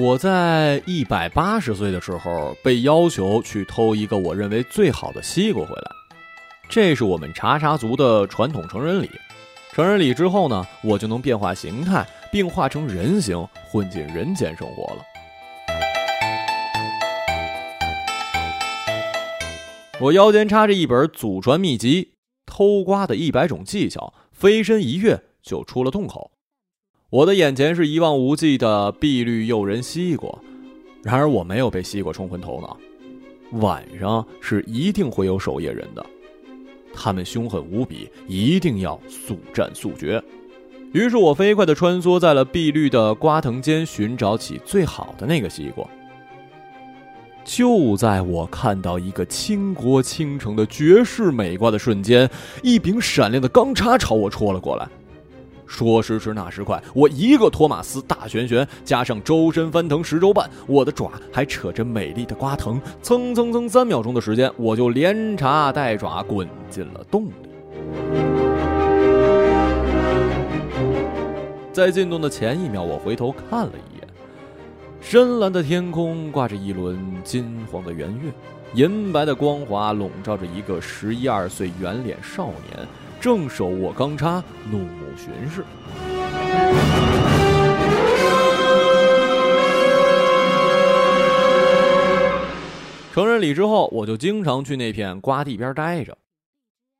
[0.00, 5.90] 我在一百八十岁的时候被要求去偷一个我认为最好的西瓜回来，
[6.68, 9.10] 这是我们查查族的传统成人礼。
[9.72, 15.02] 成人礼之后呢，我就能变化形态，并化成人形，混进人间生活了。
[20.00, 22.12] 我腰间插着一本祖传秘籍，
[22.46, 26.30] 偷瓜的一百种技巧，飞身一跃就出了洞口。
[27.10, 30.30] 我的眼前是一望无际的碧绿诱人西瓜，
[31.02, 32.76] 然而我没有被西瓜冲昏头脑。
[33.62, 36.04] 晚上是一定会有守夜人的，
[36.92, 40.22] 他们凶狠无比，一定要速战速决。
[40.92, 45.88] 于是我飞快地穿梭在了碧绿的瓜藤间，寻找起最好的那个西瓜。
[47.42, 52.28] 就在我看到一个倾国倾城的绝世美瓜的瞬间，
[52.62, 54.86] 一柄闪亮的钢叉朝我戳了过来。
[55.68, 67.32] 说时迟，那时快，我一个托马斯大旋旋，加上周身翻腾十周半，我的爪还扯着美丽的瓜藤，蹭蹭蹭，三秒钟的时间，我就连插带爪滚进了洞里。
[71.70, 74.08] 在进洞的前一秒，我回头看了一眼，
[75.00, 78.32] 深蓝的天空挂着一轮金黄的圆月，
[78.74, 82.88] 银白的光华笼罩着一个十一二岁圆脸少年。
[83.20, 85.64] 正手握钢叉，怒目巡视。
[93.12, 96.16] 成人礼之后，我就经常去那片瓜地边待着，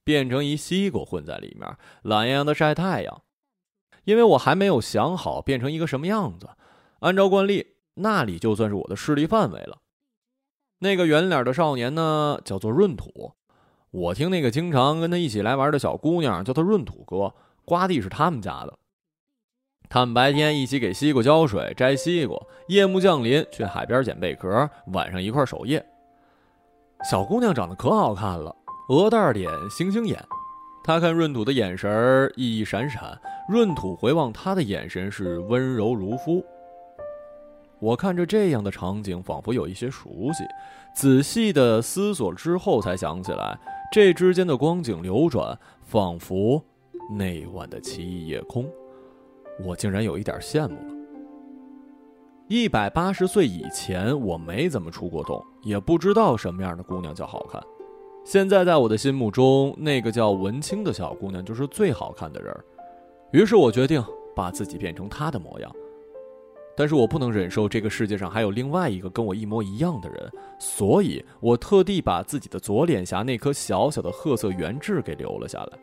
[0.03, 3.23] 变成一西瓜混在里面，懒洋洋的晒太阳。
[4.03, 6.49] 因为我还没有想好变成一个什么样子，
[7.01, 9.79] 按照惯例，那里就算是我的势力范围了。
[10.81, 13.35] 那个圆脸的少年呢，叫做闰土。
[13.91, 17.33] 我听那个经常跟他一起来玩的小姑娘叫他闰土哥，
[17.65, 18.75] 瓜地是他们家的。
[19.89, 25.85] 他们白天一起给西瓜浇水、摘西瓜，夜幕降临去海边捡贝壳，晚上一块守夜。
[27.09, 28.55] 小姑娘长得可好看了，
[28.91, 30.23] 鹅蛋脸、星星眼。
[30.85, 36.45] 她看闰土的眼神熠熠闪闪，闰土回望她的眼神是温柔如夫。
[37.79, 40.45] 我看着这样的场景，仿佛有一些熟悉。
[40.95, 43.59] 仔细的思索之后，才想起来。
[43.91, 46.63] 这之间的光景流转，仿佛
[47.11, 48.69] 那晚的奇异夜空，
[49.65, 50.95] 我竟然有一点羡慕了。
[52.49, 57.63] 一百八十岁以前，我没怎么出过洞，也不知道什么样的姑娘叫好看。
[58.25, 62.55] 现在在我的心目中，那个叫文清的小姑娘就是最好看的人。
[63.33, 64.05] 于是我决定
[64.37, 65.75] 把自己变成她的模样。
[66.79, 70.31] 但是我不能忍受这个世界上还有另外一个跟我一模一样的人，
[70.61, 75.79] 所以我特地把自己的左脸颊那颗小小的褐色圆痣给留了下来。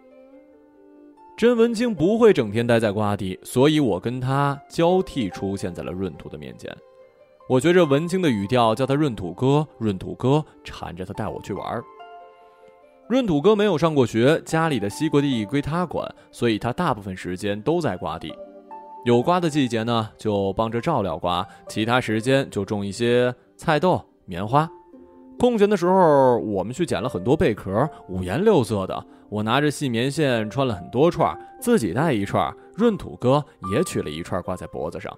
[1.35, 6.73] 甄文清不会整天待在瓜地，所以我跟他交替出现在了闰土的面前。
[7.49, 11.83] 我学着文清的语调叫他闰土哥，闰土哥缠着他带我去玩儿。
[13.09, 18.33] 闰土哥没有上过学，家里的西瓜地归他管，所以他大部分时间都在瓜地。
[19.05, 24.67] 有瓜的季节呢，就帮着照料瓜；其他时间就种一些菜豆、棉花。
[25.37, 29.05] 空闲的时候，我们去捡了很多贝壳，五颜六色的。
[29.29, 32.51] 我拿着细棉线穿了很多串，自己带一串。
[32.77, 35.15] 闰土哥也取了一串挂在脖子上。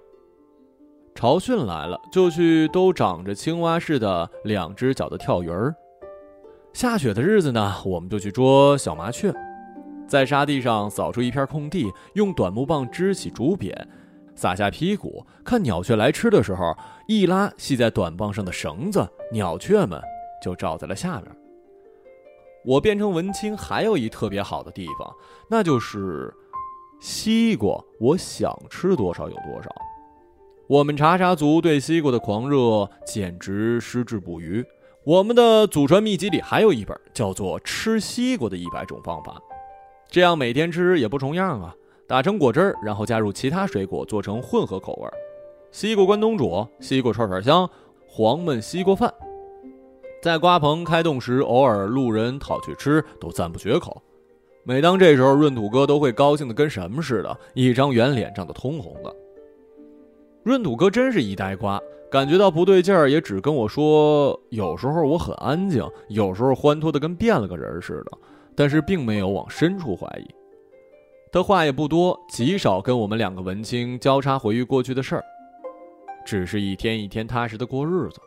[1.14, 5.74] 潮汛来了，就去都长着青蛙似的两只脚的跳鱼儿。
[6.74, 9.32] 下雪的日子呢，我们就去捉小麻雀。
[10.08, 13.72] 在沙地上扫出一片空地，用短木棒支起竹匾，
[14.34, 16.74] 撒下屁股，看鸟雀来吃的时候，
[17.06, 20.00] 一拉系在短棒上的绳子，鸟雀们
[20.42, 21.26] 就罩在了下面。
[22.64, 25.14] 我变成文青还有一特别好的地方，
[25.50, 26.34] 那就是
[27.00, 29.70] 西瓜，我想吃多少有多少。
[30.66, 34.64] 我们查查族对西瓜的狂热简直矢志不渝。
[35.04, 39.32] 我们的祖传秘籍里还有一本叫做《吃西瓜的一百种方法》。
[40.10, 41.74] 这样每天吃也不重样啊！
[42.06, 45.12] 打成果汁儿，然后加入其他水果做成混合口味儿：
[45.70, 47.68] 西瓜关东煮、西瓜串串香、
[48.06, 49.12] 黄焖西瓜饭。
[50.22, 54.02] 在瓜棚开动时，偶尔路人讨去吃，都赞不绝口。
[54.64, 59.14] 每当这时候，闰土哥都会高兴的跟什么似的，一张圆脸涨得通红的。
[60.44, 61.78] 闰土哥真是一呆瓜，
[62.10, 68.18] 感觉到不对劲儿，也只跟我说：有时候我很安静，有时候欢脱的跟变了个人似的。
[68.58, 70.26] 但是并没有往深处怀疑，
[71.30, 75.24] 他话也不多，极少跟我们两个文青交叉回忆过去的事儿，
[76.26, 78.20] 只是一天一天踏实的过日子，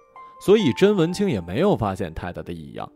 [0.46, 2.90] 所以甄文青也没有发现太大的异样。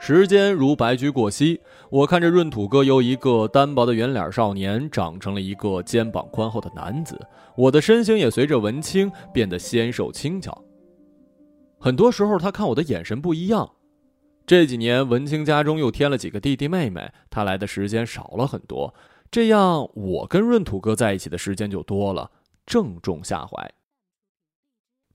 [0.00, 1.60] 时间如白驹过隙，
[1.90, 7.20] 我看着闰土哥由一个单薄的圆脸少年长成了一个肩膀宽厚的男子，
[7.54, 10.56] 我的身形也随着文青变得纤瘦轻巧。
[11.78, 13.70] 很多时候，他看我的眼神不一样。
[14.52, 18.94] 这几年，文清家中又添了几个弟弟妹妹，他来的时间少了很多，
[19.30, 22.30] 这样我跟闰土哥在一起的时间就多了，
[22.66, 23.72] 正中下怀。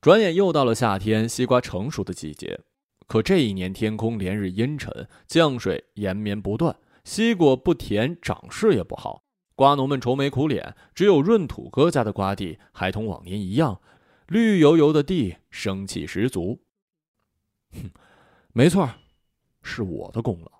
[0.00, 2.58] 转眼又到了夏天，西瓜成熟的季节。
[3.06, 6.74] 可这一年天空连日阴沉，降水延绵不断，
[7.04, 9.22] 西瓜不甜，长势也不好。
[9.54, 13.80] 瓜农们愁眉苦脸，只有闰土哥家的瓜地还同往年一样，
[14.26, 16.58] 绿油油的地，生气十足。
[17.72, 17.92] 哼，
[18.52, 18.90] 没错，
[19.68, 20.50] 是我的功劳。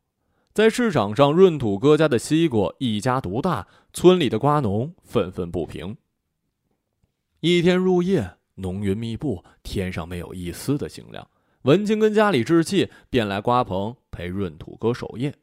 [0.53, 5.97] 在市场上，闰土哥家的西瓜一家独大，村里的瓜农愤愤不平。
[7.41, 11.29] 一天入夜，浓云密布，天上没有一丝的星亮。
[11.63, 15.35] 文清跟家里置气，便来瓜棚陪闰土哥守夜。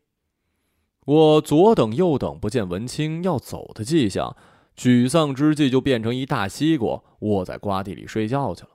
[1.06, 4.36] 我左等右等，不见文清要走的迹象，
[4.76, 8.75] 沮丧之际就变成一大西瓜，卧在瓜地里睡觉去了。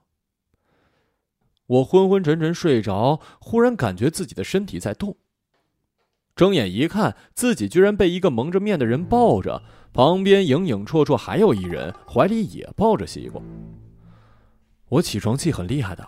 [1.71, 5.15] 我昏昏沉沉睡着，忽然感觉自己的身体在动。
[6.35, 9.63] 睁眼一看，自己居然被一个蒙着面的人抱着，
[9.93, 13.41] 旁边影影绰绰还有一人，怀里也抱着西瓜。
[14.89, 16.05] 我起床气很厉害的。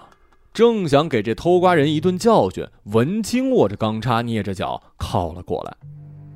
[0.52, 5.78] 正想给这偷瓜人一顿教训，文清握着钢叉，捏着脚靠了过来。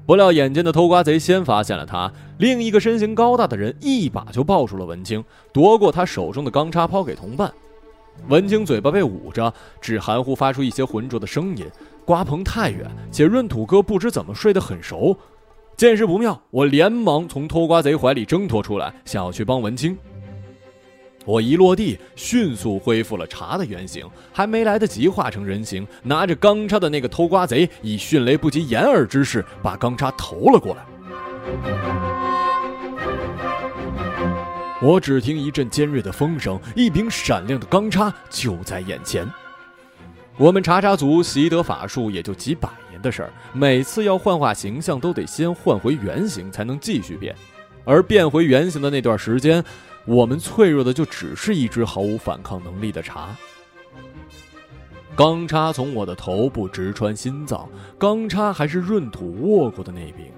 [0.06, 5.22] 不料眼尖的偷瓜贼先发现了他，另一个身形高大的人一把就抱住了文清，
[5.52, 7.54] 夺过他手中的钢叉抛给同伴。
[8.28, 11.66] 文清嘴巴被捂着，只含糊发出一些浑浊的声音。
[12.04, 15.18] 瓜棚太远，且闰土哥不知怎么睡得很熟，
[15.76, 19.98] 见势不妙，我连忙从偷瓜贼怀里挣脱出来，想要去帮文清。
[21.26, 32.17] 我一落地，迅速恢复了茶的原形，还没来得及化成人形，拿着钢叉的那个偷瓜贼以迅雷不及掩耳之势把钢叉投了过来。
[34.80, 39.28] 我只听一阵尖锐的风声，一柄闪亮的钢叉就在眼前。
[40.38, 47.36] 我们查查族习得法术也就几百年的事儿，每次要幻化形象都得先换回原形才能继续变，
[47.86, 49.64] 而变回原形的那段时间。
[50.06, 53.36] 我们脆弱的就只是一只毫无反抗能力的茶。
[55.16, 60.32] 钢叉从我的头部直穿心脏，钢叉还是闰土握过的那柄。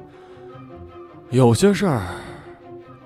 [1.29, 2.07] 有些事儿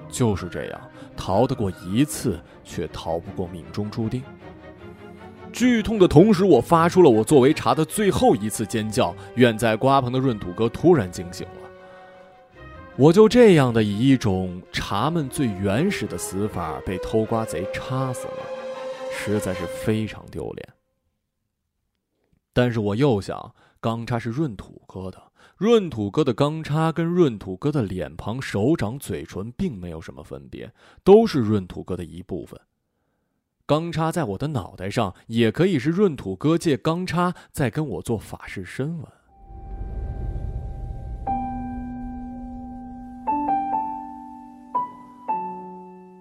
[0.09, 0.81] 就是这样，
[1.15, 4.21] 逃得过一次，却逃不过命中注定。
[5.51, 9.15] 剧痛的同时，我发出了我作为茶的最后一次尖叫。
[9.35, 11.69] 远在瓜棚的闰土哥突然惊醒了。
[12.95, 18.37] 我就这样的以一种茶们最原始的死法被偷瓜贼插死了，
[19.11, 20.69] 实在是非常丢脸。
[22.51, 25.21] 但是我又想，钢叉是闰土哥的，
[25.63, 30.69] 闰土哥的钢叉跟闰土哥的脸庞、手掌、嘴唇并没有什么分别，
[31.05, 32.59] 都是闰土哥的一部分。
[33.65, 39.07] 钢叉在我的脑袋上，也可以是闰土哥借钢叉在跟我做法事深吻。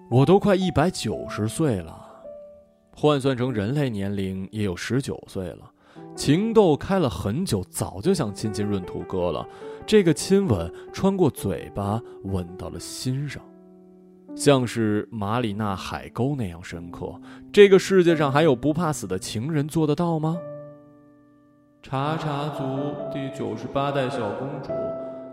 [0.09, 2.23] 我都快一百九十岁了，
[2.95, 5.72] 换算成人类年龄也有十九岁了。
[6.15, 9.47] 情窦开了很久，早就想亲亲闰土哥了。
[9.85, 13.41] 这个亲吻穿过嘴巴，吻到了心上，
[14.35, 17.13] 像是马里纳海沟那样深刻。
[17.51, 20.37] 这个世界上还有不怕死的情人做得到吗？
[21.81, 22.63] 查查族
[23.11, 24.71] 第九十八代小公主，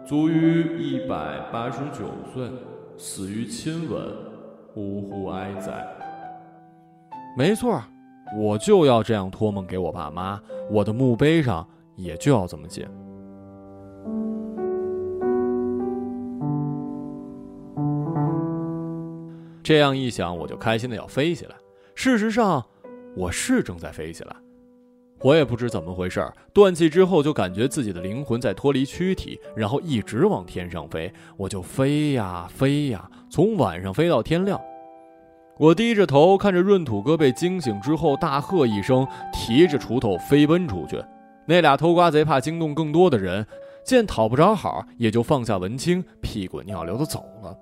[0.04, 2.50] 卒于一百八十九岁，
[2.96, 4.30] 死于亲吻。
[4.76, 5.84] 呜呼哀哉！
[7.36, 7.82] 没错，
[8.36, 12.88] 我就要这样托梦给我爸妈，我的墓碑上也就要这么写。
[19.62, 21.54] 这样一想，我就开心的要飞起来。
[21.94, 22.64] 事实上，
[23.16, 24.34] 我是正在飞起来。
[25.22, 31.12] 我也不知怎么回事儿断气之后就感觉自己的灵魂在脱离躯体，然后一直往天上飞。
[31.36, 34.58] 我就飞呀飞呀，从晚上飞到天亮。
[35.60, 41.04] 我低着头看着闰土哥被惊醒之后大喝一声，提着锄头飞奔出去。
[41.44, 43.46] 那俩偷瓜贼怕惊动更多的人，
[43.84, 47.54] 见讨不着好，也就放下文清，屁滚尿流的走了。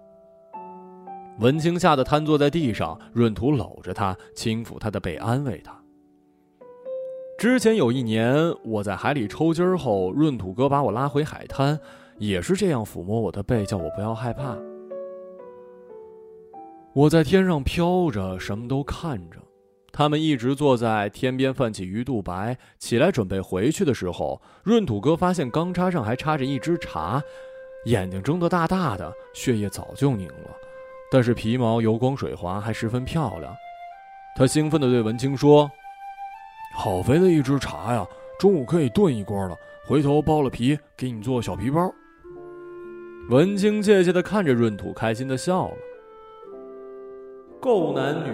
[1.41, 5.77] 文清吓得瘫坐在地上，闰土搂着他，轻抚他的背，安慰他。
[7.37, 8.33] 之前有一年，
[8.65, 11.77] 我在海里抽筋儿后，闰土哥把我拉回海滩，
[12.19, 14.57] 也是这样抚摸我的背，叫我不要害怕。
[16.99, 19.39] 我在天上飘着，什么都看着，
[19.93, 27.23] 他们一直坐在天边泛起鱼肚白，起来准备回去的时候，闰土哥发现钢叉上还插着一支茶，
[27.87, 30.51] 眼睛睁得大大的，血液早就凝了，
[31.09, 33.55] 但是皮毛油光水滑，还十分漂亮。
[34.35, 35.71] 他兴奋地对文清说
[36.75, 38.05] ：“好肥的一只茶呀，
[38.41, 39.55] 中午可以炖一锅了。
[39.87, 41.95] 回头剥了皮，给你做小皮包。”
[43.31, 45.75] 文清怯怯地看着闰土，开心地笑了。
[47.61, 48.31] 够男女，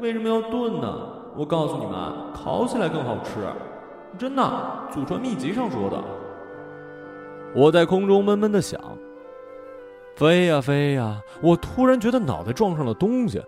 [0.00, 1.08] 为什么要炖呢？
[1.36, 1.94] 我告诉你们，
[2.34, 3.30] 烤起来更好吃，
[4.18, 4.42] 真的，
[4.92, 6.02] 祖传秘籍上说的。
[7.54, 8.80] 我在空中闷闷的想，
[10.16, 13.40] 飞呀飞呀，我突然觉得脑袋撞上了东西，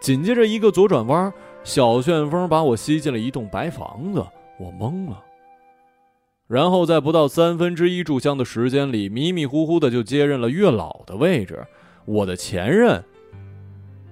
[0.00, 1.32] 紧接着一个左转弯，
[1.64, 4.24] 小旋风把我吸进了一栋白房子，
[4.58, 5.22] 我懵了。
[6.46, 11.66] 然后在不到三分之一炷香的时间里，迷迷糊糊的就接任了月老的位置，
[12.04, 13.02] 我的前任。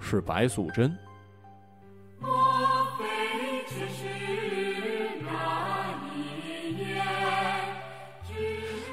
[0.00, 0.96] 是白素贞。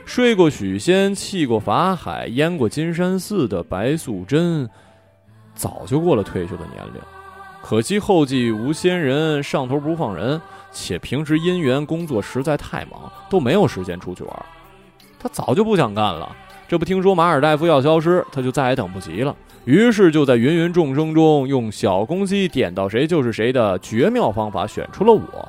[0.06, 4.68] 睡过许仙，弃过法海，淹过金山寺的白素贞，
[5.54, 7.02] 早就过了退休的年龄。
[7.62, 14.46] 可惜后继无仙人，上头不放人，且平时姻缘工作实在太忙，都没有时间出去玩。
[15.20, 16.36] 他早就不想干了。
[16.68, 19.36] 这不听说马尔代夫要消失，他就再也等不及了。
[19.68, 25.46] 于是就在芸芸众生中，用小公鸡点到谁就是谁的绝妙方法选出了我。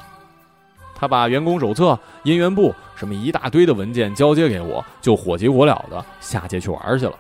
[0.93, 7.15] 他把员工手册、姻缘簿什么一大堆的文件交接给我，就火急火燎的下界去玩去了。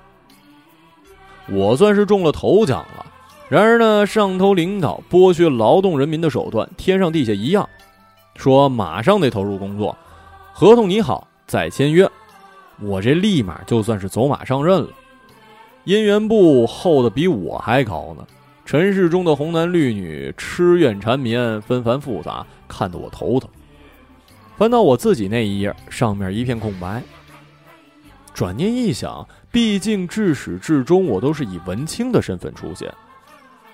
[1.48, 3.06] 我算是中了头奖了。
[3.48, 7.68] 然而呢，上头领导剥削劳动人民的手段天上地下一样，
[8.34, 9.96] 说马上得投入工作，
[10.52, 12.10] 合同拟好再签约。
[12.82, 14.88] 我这立马就算是走马上任了。
[15.88, 18.26] 姻缘簿厚的比我还高呢，
[18.66, 23.48] 尘世中的红男绿女痴怨缠绵，纷繁复杂，看得我头疼。
[24.58, 27.02] 翻到我自己那一页，上面一片空白。
[28.34, 32.92] 转念一想，毕竟至始至终我都是以文清的身份出现，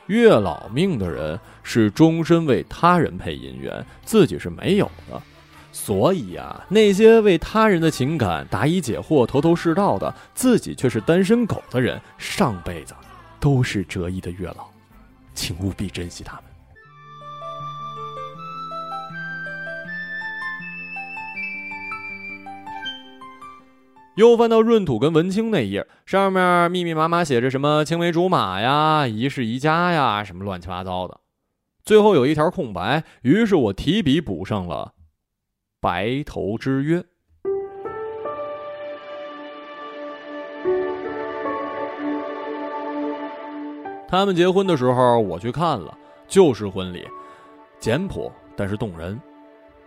[0.07, 5.21] 月老命的人是终身为他人配姻缘，自己是没有的。
[5.77, 12.95] 所以呀，那些为他人的情感答疑解惑、头头是道的，自己却是单身狗的人，上辈子
[13.41, 14.69] 都是折翼的月老，
[15.35, 16.45] 请务必珍惜他们。
[24.15, 31.19] 又翻到闰土跟文清那页，上面密密麻麻写着什么青梅竹马呀、一世一家呀，什么乱七八糟的。
[31.85, 34.93] 最后有一条空白，于是我提笔补上了。
[35.85, 37.05] 白头之约。
[44.09, 45.95] 他们结婚的时候，我去看了，
[46.27, 47.07] 就是婚礼，
[47.79, 49.21] 简朴但是动人。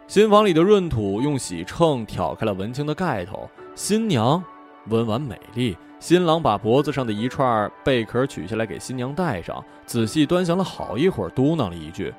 [0.06, 4.44] 新房里的闰土用喜秤挑开了文清的盖头，新娘
[4.90, 5.76] 温婉美丽。
[6.00, 12.14] 新郎把脖子上的一串贝壳取下来给新娘戴上，仔细端详了好一会儿，嘟囔了一句。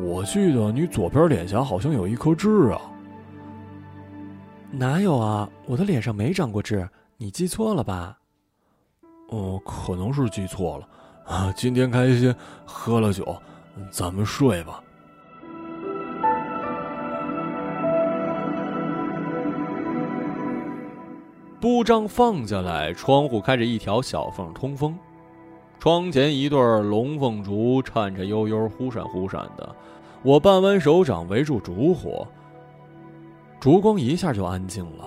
[0.00, 2.80] 我记得你左边脸颊好像有一颗痣啊？
[4.70, 5.48] 哪有啊？
[5.66, 8.18] 我的脸上没长过痣，你记错了吧？
[9.28, 10.88] 哦，可能是记错了。
[11.26, 12.34] 啊， 今天开心，
[12.64, 13.36] 喝了酒，
[13.90, 14.82] 咱们睡吧。
[21.60, 24.98] 布帐放下来，窗户开着一条小缝通风。
[25.82, 29.74] 窗前一对龙凤烛颤颤悠悠、忽闪忽闪的，
[30.22, 32.24] 我半弯手掌围住烛火，
[33.58, 35.04] 烛光一下就安静了，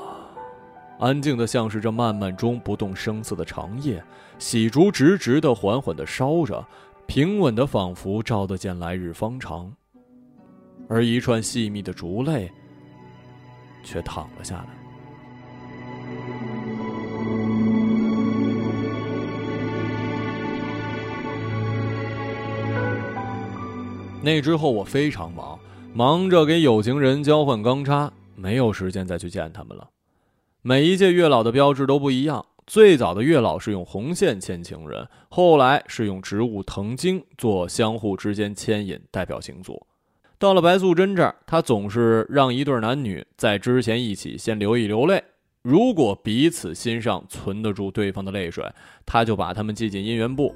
[0.99, 4.03] 安静的像是这漫漫中不动声色的长夜。
[4.37, 6.61] 喜烛直直的、缓缓的烧着，
[7.07, 9.71] 平稳的，仿佛照得见来日方长，
[10.89, 12.51] 而一串细密的烛泪
[13.81, 14.84] 却淌了下来。
[24.25, 25.59] 那之后我非常忙，
[25.93, 29.87] 忙着给有情人交换钢叉，没有时间再去见他们了。
[30.63, 39.85] 每一届月老的标志都不一样，最早的月老是用红线牵情人，后来是用植物藤茎做相互之间牵引，代表星座。
[40.39, 45.23] 到了白素贞这儿，她总是让一对男女在之前一起先流一流泪，
[45.61, 48.65] 如果彼此心上存得住对方的泪水，
[49.05, 50.51] 她就把他们记进姻缘簿。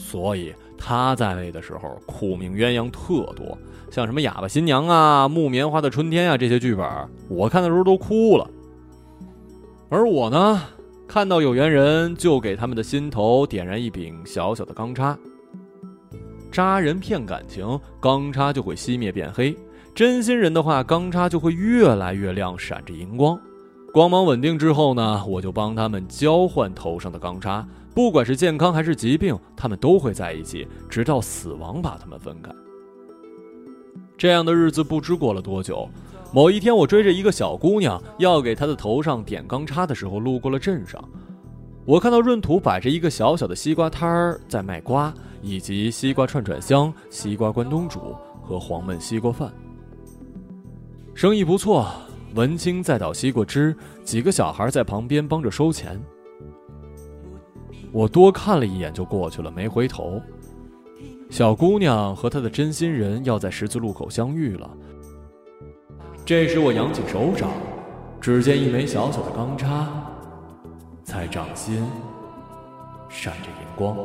[0.00, 3.56] 所以他在位的时候，苦命鸳鸯特多，
[3.90, 6.86] 像什么哑巴新娘啊、木棉花的春天啊这些剧本，
[7.28, 8.50] 我看的时候都哭了。
[9.90, 10.62] 而我呢，
[11.06, 15.16] 看到有缘人，就给他们的心头点燃一柄小小的钢叉。
[16.50, 19.54] 扎人骗感情，钢叉就会熄灭变黑；
[19.94, 23.38] 真心人的话，钢叉就会越来越亮，闪着荧光。
[23.92, 32.50] 光芒稳定之后呢，我就帮他们交换头上的钢叉，不管是健康还是疾病，他们都会在一起，直到死亡把他们分开。
[34.16, 35.88] 这样的日子不知过了多久。
[36.32, 41.02] 某一天，我追着一个小姑娘要给她的头上点钢叉的时候，路过了镇上。
[41.84, 49.52] 我看到闰土摆着一个小小的西瓜摊儿在卖瓜，以及西瓜串串香、西瓜关东煮和黄焖西瓜饭，
[51.14, 51.88] 生意不错。
[52.36, 56.00] 文清在倒西瓜汁，几个小孩在旁边帮着收钱。
[57.92, 60.20] 我多看了一眼就过去了，没回头。
[61.28, 64.70] 小姑娘和她的真心人要在十字路口相遇了。
[66.24, 67.50] 这时我扬起手掌，
[68.20, 69.88] 只见一枚小小的钢叉，
[71.02, 71.84] 在掌心
[73.08, 73.96] 闪着银光。